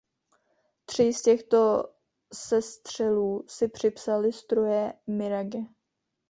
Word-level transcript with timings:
Tři 0.85 1.13
z 1.13 1.21
těchto 1.21 1.83
sestřelů 2.33 3.43
si 3.47 3.67
připsaly 3.67 4.33
stroje 4.33 4.93
Mirage. 5.07 5.59